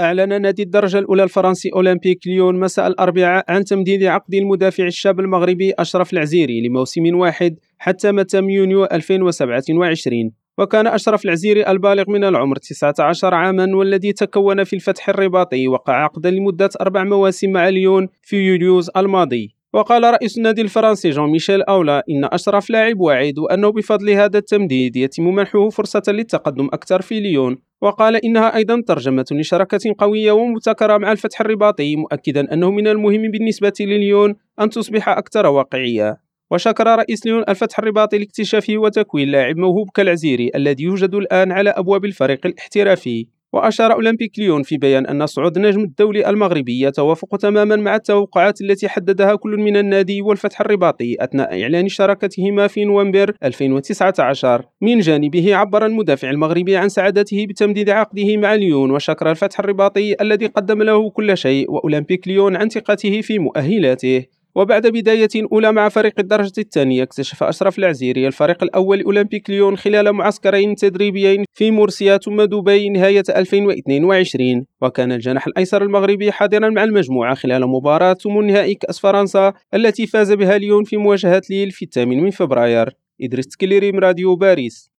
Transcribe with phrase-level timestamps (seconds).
[0.00, 5.72] أعلن نادي الدرجة الأولى الفرنسي أولمبيك ليون مساء الأربعاء عن تمديد عقد المدافع الشاب المغربي
[5.78, 13.34] أشرف العزيري لموسم واحد حتى متم يونيو 2027 وكان أشرف العزيري البالغ من العمر 19
[13.34, 18.90] عاما والذي تكون في الفتح الرباطي وقع عقدا لمدة أربع مواسم مع ليون في يوليوز
[18.96, 19.54] الماضي.
[19.72, 24.96] وقال رئيس النادي الفرنسي جون ميشيل أولاس إن أشرف لاعب واعد وأنه بفضل هذا التمديد
[24.96, 27.58] يتم منحه فرصة للتقدم أكثر في ليون.
[27.80, 33.72] وقال إنها أيضا ترجمة لشراكة قوية ومبتكرة مع الفتح الرباطي مؤكدا أنه من المهم بالنسبة
[33.80, 36.20] لليون أن تصبح أكثر واقعية.
[36.50, 42.04] وشكر رئيس ليون الفتح الرباطي لاكتشافه وتكوين لاعب موهوب كالعزيري الذي يوجد الآن على أبواب
[42.04, 43.26] الفريق الاحترافي.
[43.52, 48.88] وأشار أولمبيك ليون في بيان أن صعود نجم الدولي المغربي يتوافق تماما مع التوقعات التي
[48.88, 55.86] حددها كل من النادي والفتح الرباطي أثناء إعلان شراكتهما في نوفمبر 2019 من جانبه عبر
[55.86, 61.36] المدافع المغربي عن سعادته بتمديد عقده مع ليون وشكر الفتح الرباطي الذي قدم له كل
[61.36, 64.39] شيء وأولمبيك ليون عن ثقته في مؤهلاته.
[64.54, 70.12] وبعد بداية أولى مع فريق الدرجة الثانية اكتشف أشرف العزيري الفريق الأول أولمبيك ليون خلال
[70.12, 77.34] معسكرين تدريبيين في مرسيا ثم دبي نهاية 2022 وكان الجناح الأيسر المغربي حاضرا مع المجموعة
[77.34, 82.22] خلال مباراة ثم نهائي كأس فرنسا التي فاز بها ليون في مواجهة ليل في الثامن
[82.22, 82.96] من فبراير.
[83.22, 84.88] إدريس تكليريم راديو باريس.